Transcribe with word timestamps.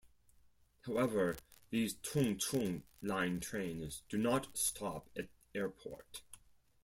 However, 0.87 1.37
these 1.69 1.93
Tung 1.93 2.35
Chung 2.39 2.81
Line 3.03 3.39
trains 3.39 4.01
do 4.09 4.17
not 4.17 4.57
stop 4.57 5.11
at 5.15 5.29
Airport. 5.53 6.23